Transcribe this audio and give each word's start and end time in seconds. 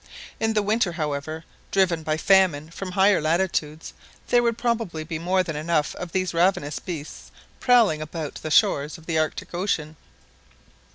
In 0.39 0.53
the 0.53 0.63
winter, 0.63 0.93
however, 0.93 1.43
driven 1.71 2.01
by 2.01 2.17
famine 2.17 2.71
from 2.71 2.93
higher 2.93 3.21
latitudes, 3.21 3.93
there 4.29 4.41
would 4.41 4.57
probably 4.57 5.03
be 5.03 5.19
more 5.19 5.43
than 5.43 5.55
enough 5.55 5.93
of 5.93 6.11
these 6.11 6.33
ravenous 6.33 6.79
beasts 6.79 7.29
prowling 7.59 8.01
about 8.01 8.39
the 8.41 8.49
shores 8.49 8.97
of 8.97 9.05
the 9.05 9.19
Arctic 9.19 9.53
Ocean. 9.53 9.95